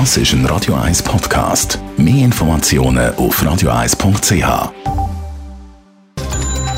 [0.00, 1.78] Das ist ein Radio 1 Podcast.
[1.96, 4.72] Mehr Informationen auf radio1.ch.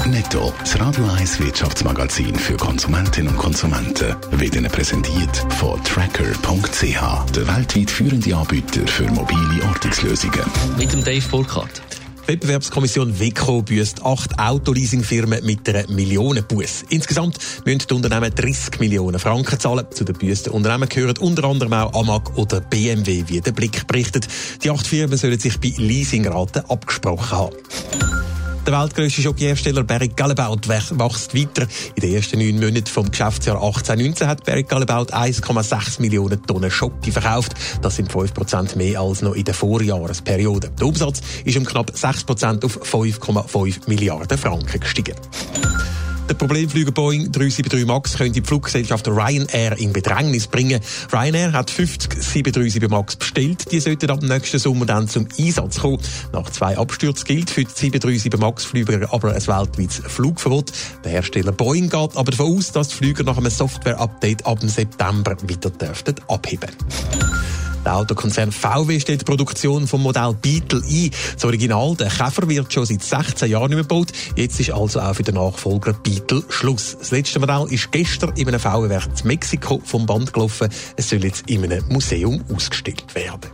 [0.07, 7.57] Netto, das Radio 1 Wirtschaftsmagazin für Konsumentinnen und Konsumenten, wird Ihnen präsentiert von Tracker.ch, der
[7.57, 10.45] weltweit führende Anbieter für mobile Ortungslösungen.
[10.77, 11.86] Mit dem Dave Burkhardt.
[12.27, 16.85] Die Wettbewerbskommission WECO büßt acht Autoleasingfirmen mit einer Millionenbus.
[16.89, 19.87] Insgesamt müssen die Unternehmen 30 Millionen Franken zahlen.
[19.93, 24.27] Zu den büßten Unternehmen gehören unter anderem auch Amag oder BMW, wie der Blick berichtet.
[24.65, 28.26] Die acht Firmen sollen sich bei Leasingraten abgesprochen haben.
[28.67, 31.69] Der weltgrößte Schokohersteller Barrick Gallebaut wächst weiter.
[31.95, 37.13] In den ersten neun Monaten vom Geschäftsjahr 18/19 hat Barrick Gallebaut 1,6 Millionen Tonnen Schoki
[37.13, 37.53] verkauft.
[37.81, 40.73] Das sind 5 Prozent mehr als noch in der Vorjahresperiode.
[40.81, 45.15] Der Umsatz ist um knapp 6 Prozent auf 5,5 Milliarden Franken gestiegen.
[46.29, 50.81] Der Problemflüger Boeing 373 MAX könnte die Fluggesellschaft Ryanair in Bedrängnis bringen.
[51.13, 53.71] Ryanair hat 50 737 MAX bestellt.
[53.71, 56.01] Die sollten ab nächsten Sommer dann zum Einsatz kommen.
[56.33, 60.73] Nach zwei Abstürzen gilt für die 737 MAX-Flüger aber ein weltweites Flugverbot.
[61.05, 65.37] Der Hersteller Boeing geht aber davon aus, dass die Flüger nach einem Software-Update ab September
[65.47, 65.71] wieder
[66.27, 66.71] abheben.
[67.87, 71.11] Der Autokonzern VW stellt die Produktion vom Modell Beetle ein.
[71.35, 74.09] Das Original, der Käfer, wird schon seit 16 Jahren nicht mehr gebaut.
[74.35, 76.97] Jetzt ist also auch für den Nachfolger Beetle Schluss.
[76.99, 80.69] Das letzte Modell ist gestern in einem VW-Werk in Mexiko vom Band gelaufen.
[80.97, 83.53] Es soll jetzt in einem Museum ausgestellt werden.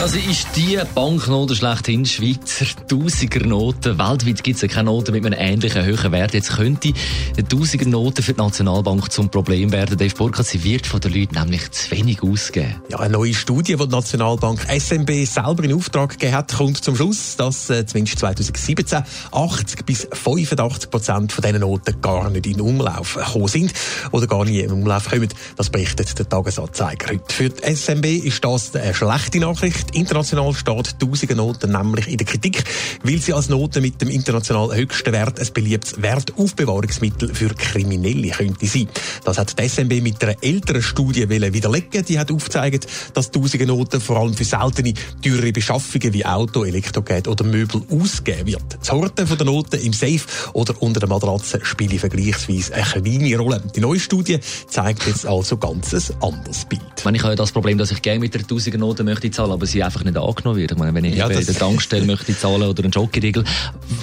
[0.00, 3.98] Also ist die Banknote schlechthin Schweizer Tausigernote.
[3.98, 6.32] Weltweit gibt es ja keine Note mit einem ähnlichen hohen Wert.
[6.32, 6.94] Jetzt könnte
[7.36, 9.98] eine Tausigernote für die Nationalbank zum Problem werden.
[9.98, 12.80] Dave Burkhardt, sie wird von den Leuten nämlich zu wenig ausgeben.
[12.88, 16.96] Ja, eine neue Studie, die die Nationalbank SMB selber in Auftrag gegeben hat, kommt zum
[16.96, 22.62] Schluss, dass äh, zumindest 2017 80 bis 85 Prozent von diesen Noten gar nicht in
[22.62, 23.74] Umlauf gekommen sind
[24.12, 25.28] oder gar nicht in Umlauf kommen.
[25.56, 27.34] Das berichtet der Tagesanzeiger heute.
[27.34, 29.94] Für die SMB ist das eine schlechte Nachricht.
[29.94, 32.62] International steht tausende Noten nämlich in der Kritik,
[33.02, 38.66] weil sie als Noten mit dem international höchsten Wert ein beliebtes Wertaufbewahrungsmittel für Kriminelle könnte
[38.66, 38.88] sein.
[39.24, 42.04] Das hat die SMB mit einer älteren Studie widerlegen.
[42.04, 47.30] Die hat aufgezeigt, dass tausende Noten vor allem für seltene, teure Beschaffungen wie Auto, Elektrogeräte
[47.30, 48.78] oder Möbel ausgegeben wird.
[48.78, 50.20] Das Horten der Noten im Safe
[50.52, 53.62] oder unter der Matratze spiele vergleichsweise eine kleine Rolle.
[53.74, 54.38] Die neue Studie
[54.68, 56.82] zeigt jetzt also ganz ein anderes Bild.
[56.96, 60.04] Ich habe das Problem, dass ich gerne mit der Tausigernote möchte zahlen, aber sie einfach
[60.04, 60.72] nicht angenommen wird.
[60.72, 63.44] Ich meine, wenn ich ja, bei der Tankstelle möchte zahlen oder einen Jockeyriegel.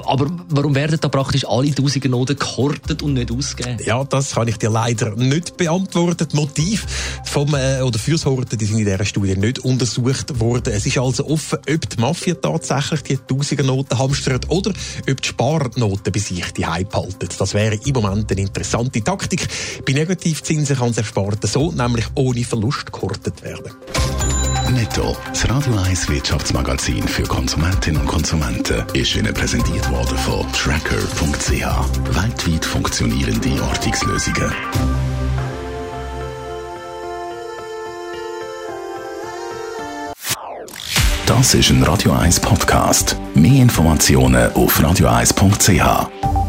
[0.06, 3.78] Aber warum werden da praktisch alle Tausigernoten gehortet und nicht ausgegeben?
[3.86, 6.28] Ja, das kann ich dir leider nicht beantworten.
[6.28, 6.86] Das Motiv
[7.26, 10.74] vom, äh, oder fürs Horten, die sind in dieser Studie nicht untersucht worden.
[10.74, 14.72] Es ist also offen, ob die Mafia tatsächlich die Tausigernoten hamstert oder
[15.10, 17.30] ob die Sparnoten bei sich die behalten.
[17.38, 19.48] Das wäre im Moment eine interessante Taktik.
[19.86, 23.72] Bei Negativzinsen kann das Ersparte so nämlich ohne Verlust gehortet werden.
[24.78, 31.50] Netto, das Radio 1 Wirtschaftsmagazin für Konsumentinnen und Konsumenten, ist Ihnen präsentiert worden von Tracker.ch.
[32.16, 34.54] Weltweit funktionierende Ortungslösungen.
[41.26, 43.18] Das ist ein Radio 1 Podcast.
[43.34, 46.47] Mehr Informationen auf radio1.ch.